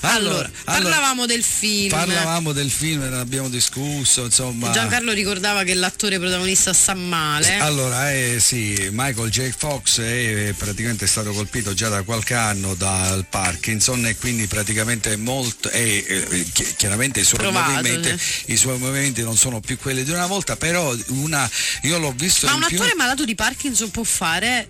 [0.00, 1.90] Allora, parlavamo del film.
[1.90, 7.56] parlavamo del film ne abbiamo discusso insomma Giancarlo ricordava che l'attore protagonista sta male.
[7.58, 9.50] Allora, eh, sì, Michael J.
[9.56, 12.74] Fox è praticamente stato colpito già da qualche anno
[13.08, 18.78] dal Parkinson e quindi praticamente molto, eh, chi- chiaramente i suoi, Provato, movimenti, i suoi
[18.78, 21.48] movimenti non sono più quelli di una volta, però una,
[21.82, 24.68] io l'ho visto Ma un più- attore malato di Parkinson può fare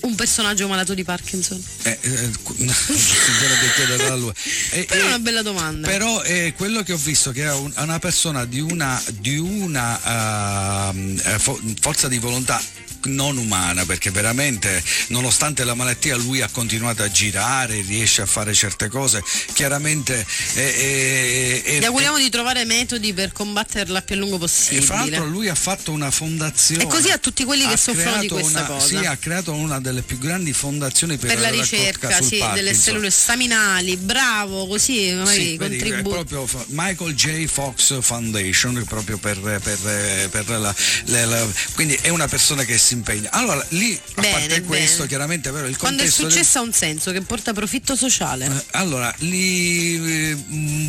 [0.00, 1.62] un personaggio malato di Parkinson?
[1.82, 4.32] Eh, eh, bisognerebbe chiederlo a lui.
[4.72, 5.86] E- Però è una bella domanda.
[5.88, 10.92] Però è quello che ho visto che è un- una persona di una, di una
[10.92, 12.62] eh, fo- forza di volontà
[13.04, 18.52] non umana perché veramente nonostante la malattia lui ha continuato a girare riesce a fare
[18.54, 19.22] certe cose
[19.54, 20.24] chiaramente
[20.54, 24.82] è, è- è- Gli auguriamo di trovare metodi per combatterla più a lungo e possibile.
[24.82, 28.28] fra l'altro lui ha fatto una fondazione E così a tutti quelli che soffrono di
[28.28, 28.86] questa una- cosa.
[28.86, 32.42] Sì, ha creato una delle più grandi fondazioni per, per la raccolta ricerca sul sì,
[32.54, 35.56] delle cellule staminali, bravo, così Sì,
[36.02, 37.46] proprio Michael J.
[37.46, 40.74] Fox Foundation, proprio per, per- per la,
[41.06, 43.30] la- la- quindi è una persona che si impegna.
[43.32, 45.08] Allora, lì, a Bene, parte questo, bene.
[45.08, 48.64] chiaramente però il Quando il del- successo ha un senso che porta profitto sociale.
[48.72, 50.36] allora, lì eh,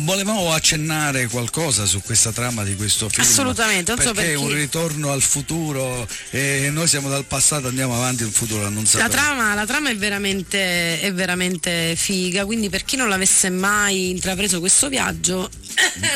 [0.04, 3.26] volevamo accennare qualcosa su questa trama di questo film.
[3.26, 4.44] Assolutamente, non so perché è perché.
[4.52, 9.08] un ritorno al futuro e noi siamo dal passato, andiamo avanti, il futuro non La
[9.08, 14.60] trama, la trama è, veramente, è veramente figa, quindi per chi non l'avesse mai intrapreso
[14.60, 15.48] questo viaggio,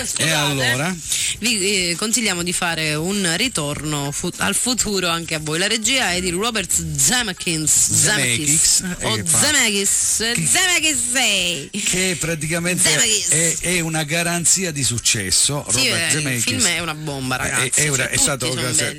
[0.06, 0.94] scusate, E allora?
[1.38, 5.58] vi eh, consigliamo di fare un ritorno fu- al futuro anche a voi.
[5.58, 13.28] La regia è di Robert Zemeckis, Zemeckis, o eh, fa- Zemeckis, Zemeckis che praticamente Zemeckis.
[13.28, 15.64] è, è una garanzia di successo.
[15.70, 16.44] Sì, Robert eh, il Zemeckis.
[16.44, 17.80] film è una bomba, ragazzi.
[17.80, 18.48] È- è Cioè, è stato-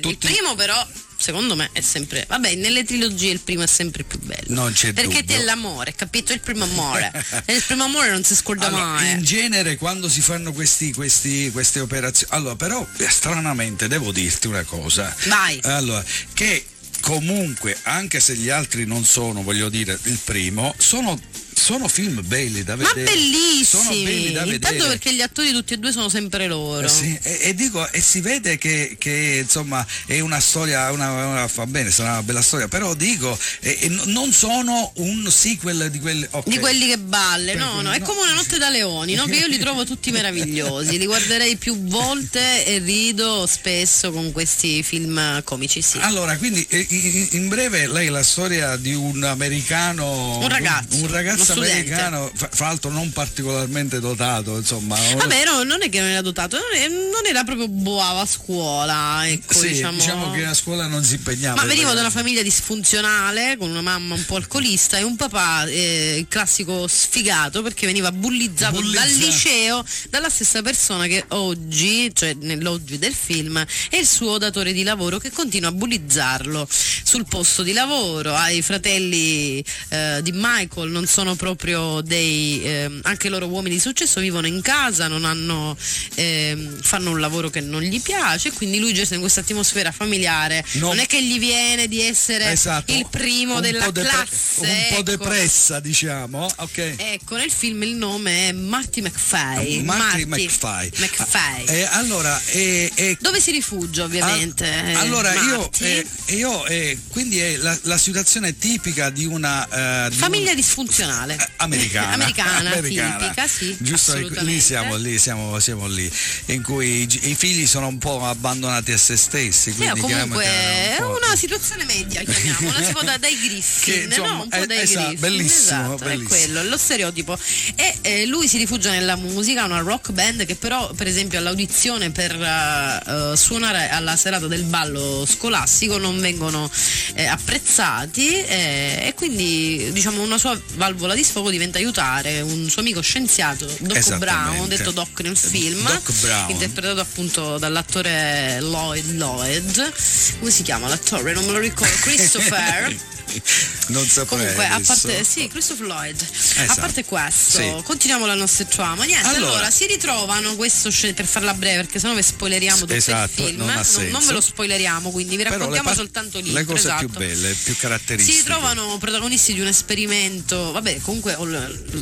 [0.00, 0.86] tutti- Il primo però,
[1.18, 2.24] secondo me, è sempre.
[2.28, 4.54] Vabbè, nelle trilogie il primo è sempre più bello.
[4.54, 5.36] Non c'è Perché dubbio.
[5.36, 6.32] c'è l'amore, capito?
[6.32, 7.10] Il primo amore.
[7.44, 9.10] e il primo amore non si scorda Allora, mai.
[9.10, 14.46] in genere quando si fanno questi, questi- queste operazioni, allora però eh, stranamente devo dirti
[14.46, 15.14] una cosa.
[15.26, 15.58] Vai.
[15.64, 16.02] Allora,
[16.32, 16.64] che
[17.00, 21.18] comunque, anche se gli altri non sono, voglio dire, il primo, sono,
[21.58, 23.04] sono film belli da Ma vedere.
[23.12, 24.32] Belli bellissimi!
[24.32, 24.88] da Intanto vedere.
[24.88, 26.86] perché gli attori tutti e due sono sempre loro.
[26.86, 31.10] Eh sì, e, e dico, e si vede che, che, insomma è una storia, una,
[31.10, 35.30] una- va bene, sarà una bella storia, però dico, e- e n- non sono un
[35.30, 36.26] sequel di quelli.
[36.30, 36.48] ok.
[36.48, 38.04] Di quelli che balle, no, Per- no, è no.
[38.06, 39.24] come una notte da leoni, no?
[39.24, 44.82] Che io li trovo tutti meravigliosi, li guarderei più volte e rido spesso con questi
[44.82, 45.98] film comici, sì.
[46.00, 46.86] Allora, quindi eh,
[47.32, 51.92] in, breve lei la storia di un americano, Un ragazzo, un ragazzo uno studente.
[51.92, 54.96] americano, fra l'altro non particolarmente dotato, insomma.
[55.16, 58.26] Vabbè, no, non è che non era dotato, non, è- non era proprio buono a
[58.26, 60.30] scuola, ecco, sì, diciamo.
[60.32, 61.60] che a scuola non si impegnava.
[61.60, 65.64] Ma venivo da una famiglia disfunzionale, con una mamma un po' alcolista e un papà
[65.66, 69.06] eh, il classico sfigato perché veniva bullizzato Bullizzato.
[69.06, 74.72] dal liceo dalla stessa persona che oggi, cioè nell'oggi del film, è il suo datore
[74.72, 76.68] di lavoro che continua a bullizzarlo
[77.02, 78.34] sul posto di lavoro.
[78.34, 83.80] Ah, I fratelli eh, di Michael non sono proprio dei, ehm, anche loro uomini di
[83.80, 85.74] successo, vivono in casa, non hanno,
[86.16, 90.62] ehm, fanno un lavoro che non gli piace, quindi lui gesta in questa atmosfera familiare.
[90.72, 94.60] Non- Non è che gli viene di essere Esatto, il primo un della depre- classe.
[94.60, 95.02] un po' ecco.
[95.02, 96.50] depressa, diciamo.
[96.56, 96.94] Ok.
[96.96, 99.82] Ecco, nel film il nome è Marty McFly.
[99.82, 100.90] Marty McFly.
[100.96, 101.64] McFly.
[101.66, 104.64] Eh, allora, eh, eh, Dove si rifugia ovviamente?
[104.66, 105.84] Eh, allora io, Marty?
[105.84, 110.56] eh, io eh, quindi è la, la situazione tipica di una eh, di Famiglia un-
[110.56, 111.27] disfunzionale.
[111.56, 113.16] Americana, Americana, americana.
[113.18, 113.76] tipica, sì.
[113.78, 116.10] Giusto, lì siamo lì, siamo, siamo lì,
[116.46, 119.70] in cui i, i figli sono un po' abbandonati a se stessi.
[119.70, 124.00] Sì, Quindi o comunque è un una situazione media, chiamiamola, tipo da, dai Griffin, Che,
[124.04, 124.42] insomma, no?
[124.42, 125.20] Un po' eh, dai esatto, Griffin.
[125.20, 126.34] bellissimo, esatto, bellissimo.
[126.34, 127.38] è quello, lo stereotipo.
[127.74, 132.10] E eh, lui si rifugia nella musica, una rock band che però, per esempio, all'audizione
[132.10, 136.70] per eh, eh, suonare alla serata del ballo scolastico non vengono
[137.14, 142.80] eh, apprezzati eh, e quindi diciamo una sua valvola di sfogo diventa aiutare un suo
[142.80, 144.18] amico scienziato, Doc.
[144.18, 146.50] Brown, detto Doc nel film, Doc Brown.
[146.50, 149.92] interpretato appunto dall'attore Lloyd Lloyd.
[150.38, 151.32] Come si chiama l'attore?
[151.32, 151.92] Non me lo ricordo.
[152.02, 152.96] Christopher.
[153.88, 156.20] non saprei Comunque, a parte, sì, Christopher Lloyd.
[156.20, 156.80] A Esatto.
[156.80, 157.74] parte questo, Sì.
[157.84, 159.04] continuiamo la nostra trama.
[159.04, 159.70] Niente, allora, Allora.
[159.70, 163.58] si ritrovano questo per farla breve, perché sennò vi spoileriamo tutto Esatto, il film.
[163.58, 164.26] non non, senso.
[164.26, 166.52] ve lo spoileriamo, quindi vi raccontiamo par- soltanto lì.
[166.52, 167.06] le cose esatto.
[167.06, 168.38] più belle, più Si caratteristiche.
[168.38, 171.36] ritrovano protagonisti di un esperimento, vabbè comunque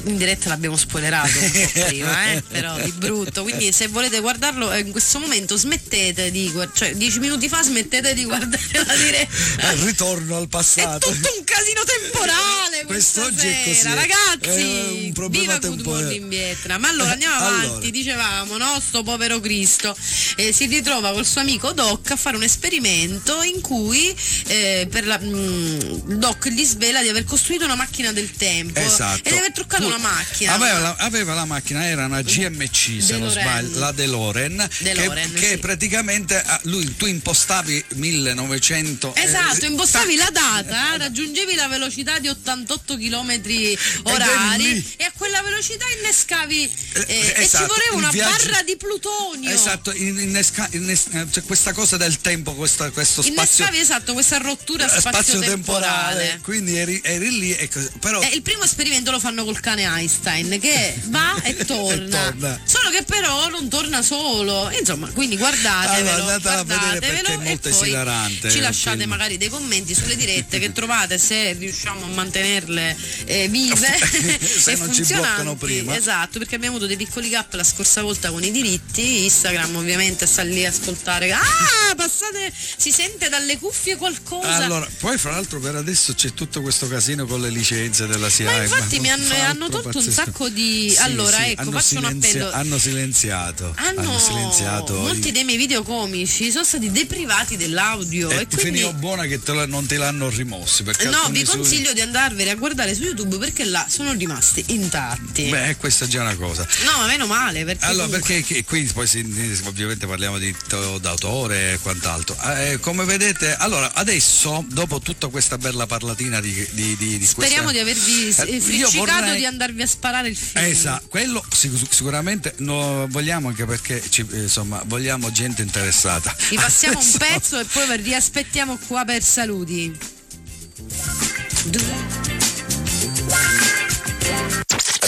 [0.04, 4.72] in diretta l'abbiamo spoilerato un po' prima, eh, però di brutto, quindi se volete guardarlo
[4.72, 8.94] eh, in questo momento smettete di guardare, cioè dieci minuti fa smettete di guardare la
[8.96, 9.70] diretta.
[9.70, 11.14] Eh, ritorno al passato.
[11.16, 13.94] Tutto un casino temporale questa Quest'oggi è così.
[13.94, 14.60] ragazzi.
[14.60, 16.02] È un problema Viva temporale.
[16.04, 16.80] Morning Vietnam.
[16.80, 17.62] Ma allora andiamo Allora.
[17.62, 18.80] avanti, dicevamo, no?
[18.80, 19.96] Sto povero Cristo
[20.36, 24.14] eh, si ritrova col suo amico Doc a fare un esperimento in cui
[24.46, 29.28] eh, per la, mm, Doc gli svela di aver costruito una macchina del tempo Esatto.
[29.28, 30.52] e di aver truccato Pu- una macchina.
[30.54, 35.40] Aveva la, aveva la macchina, era una GMC se non sbaglio, la DeLorean, DeLorean, che,
[35.40, 35.58] che sì.
[35.58, 41.68] praticamente ah, lui, tu impostavi 1900 eh, Esatto, impostavi tac, la data, eh, raggiungevi la
[41.68, 47.66] velocità di 88 km eri orari e a quella velocità innescavi eh, e ci esatto,
[47.72, 49.50] voleva una viaggio- barra di plutonio.
[49.50, 54.12] Esatto, in- innesca- innes- eh, c'è questa cosa del tempo, questa- questo spazio, Innescavi esatto
[54.14, 56.40] questa rottura eh, spazio-temporale.
[56.42, 57.88] quindi eri, eri lì e così.
[58.00, 62.24] Però Eh, il primo esperimento lo fanno col cane Einstein che va e torna.
[62.24, 62.60] torna.
[62.64, 64.70] Solo che però non torna solo.
[64.78, 69.10] Insomma, quindi guardatevelo, Allora, guardatevelo perché è molto e poi esilarante Ci lasciate film.
[69.10, 73.76] magari dei commenti sulle dirette che trovate trovate se riusciamo a mantenerle eh, vive
[74.40, 75.94] se e non ci bloccano prima.
[75.96, 79.24] Esatto, perché abbiamo avuto dei piccoli gap la scorsa volta con i diritti.
[79.24, 81.32] Instagram ovviamente sta lì a ascoltare.
[81.32, 84.56] Ah, passate, si sente dalle cuffie qualcosa.
[84.56, 88.56] Allora, poi fra l'altro per adesso c'è tutto questo casino con le licenze della SIAE.
[88.56, 90.10] Ma infatti mi hanno, hanno tolto un pazzesco.
[90.10, 90.90] sacco di.
[90.90, 92.50] Sì, allora, sì, ecco, hanno faccio un silenzia- appello.
[92.52, 93.72] Hanno silenziato.
[93.76, 94.94] Hanno silenziato.
[94.98, 99.24] molti i- dei miei video comici sono stati deprivati dell'audio e e ti quindi buona
[99.26, 100.82] che te la- non te l'hanno rimossi.
[100.86, 104.12] Perché no, alcuni vi su- consiglio di andarvene a guardare su YouTube perché là sono
[104.12, 105.48] rimasti intatti.
[105.48, 106.66] Beh, questa è già una cosa.
[106.84, 110.54] No, ma meno male perché Allora, comunque- perché qui poi si- ovviamente parliamo di
[111.00, 112.36] d'autore e quant'altro.
[112.56, 117.70] Eh, come vedete, allora adesso, dopo tutta questa bella parlatina di, di, di, di speriamo
[117.70, 120.64] questa- di avervi Eh, friccicato vorrei- di andarvi a sparare il film.
[120.64, 126.34] Esatto, quello sic- sicuramente no, vogliamo anche perché ci- eh, insomma vogliamo gente interessata.
[126.50, 130.14] Vi passiamo un Adesso- pezzo e poi vi riaspettiamo qua per saluti.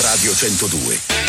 [0.03, 1.28] Radio 102.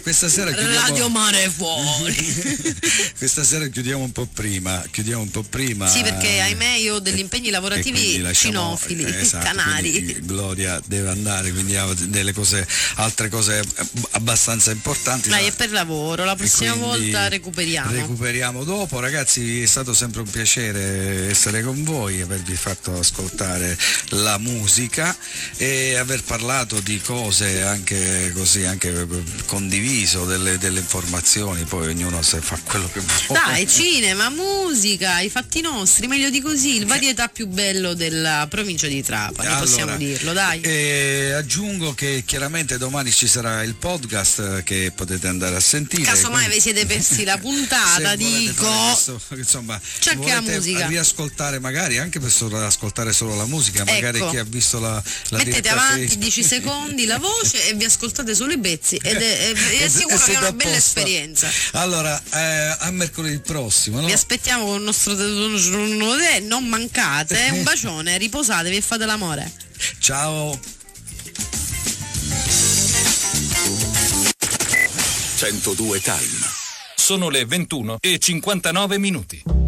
[0.00, 0.86] Questa sera chiudiamo...
[0.86, 2.17] Radio Mare fuori!
[3.18, 5.86] questa sera chiudiamo un po' prima, chiudiamo un po' prima.
[5.88, 10.18] Sì, perché ahimè io ho degli impegni lavorativi lasciamo, cinofili, esatto, canari.
[10.20, 12.66] Gloria deve andare, quindi ha delle cose,
[12.96, 13.62] altre cose
[14.10, 15.28] abbastanza importanti.
[15.28, 17.90] Dai, è per lavoro, la prossima volta recuperiamo.
[17.90, 23.76] Recuperiamo dopo, ragazzi, è stato sempre un piacere essere con voi, avervi fatto ascoltare
[24.10, 25.16] la musica
[25.56, 29.06] e aver parlato di cose anche così, anche
[29.46, 33.40] condiviso delle, delle, informazioni, poi ognuno se fa quello che vuole.
[33.40, 38.86] Dai, cinema, musica, i fatti nostri, meglio di così, il varietà più bello della provincia
[38.86, 40.60] di Trapani, allora, possiamo dirlo, dai.
[40.60, 46.02] Eh, aggiungo che chiaramente domani ci sarà il podcast che potete andare a sentire.
[46.02, 46.54] Casomai quindi...
[46.54, 48.66] vi siete persi la puntata, dico.
[48.66, 50.86] Questo, insomma, c'è anche la musica.
[50.86, 54.30] riascoltare magari anche per solo, ascoltare solo la musica, magari ecco.
[54.30, 58.52] chi ha visto la, la Mettete avanti 10 secondi la voce e vi ascoltate solo
[58.52, 61.48] i pezzi ed è è, è sicuro che è una bella esperienza.
[61.72, 64.00] Allora, eh, a mercoledì prossimo.
[64.00, 64.06] No?
[64.06, 65.14] Vi aspettiamo con il nostro
[66.40, 67.50] non mancate.
[67.52, 69.52] Un bacione, riposatevi e fate l'amore.
[69.98, 70.58] Ciao.
[75.36, 76.56] 102 Time.
[76.96, 79.67] Sono le 21 e 59 minuti.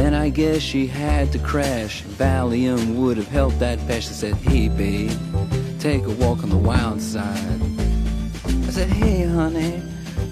[0.00, 2.02] Then I guess she had to crash.
[2.04, 4.08] Valium would have helped that patch.
[4.08, 5.10] I said, Hey, babe,
[5.78, 7.60] take a walk on the wild side.
[8.46, 9.82] I said, Hey, honey,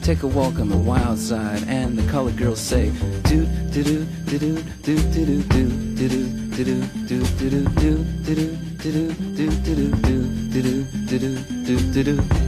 [0.00, 1.64] take a walk on the wild side.
[1.68, 2.90] And the colored girls say,
[3.24, 7.68] Do, do, do, do, do, do, do, do, do, do, do, do, do, do, do,
[7.68, 8.58] do, do.
[8.78, 12.47] Do do do do do do do do do do do.